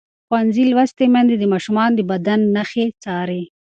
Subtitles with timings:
[0.27, 3.43] ښوونځې لوستې میندې د ماشومانو د بدن نښې څاري.